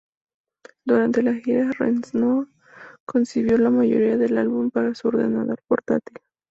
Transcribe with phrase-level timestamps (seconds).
[0.83, 2.47] Durante la gira, Reznor
[3.05, 6.17] concibió la mayoría del álbum en su ordenador portátil.